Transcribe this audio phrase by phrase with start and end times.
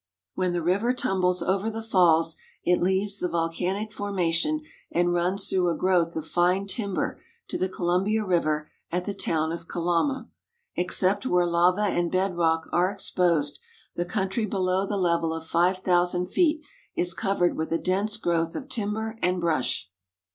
[0.33, 5.69] When the river tumbles over the falls it leaves the volcanic formation and runs through
[5.69, 10.27] a growth of fine timber to the Columbia river at the town of Kalama.
[10.75, 13.59] Except where lava and bed rock are exposed,
[13.95, 16.65] the countr}^ below the level of 5,000 feet
[16.95, 19.87] is covered with a dense growth of timber and brush.